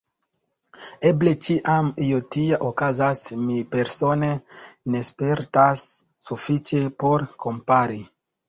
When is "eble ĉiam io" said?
1.09-2.21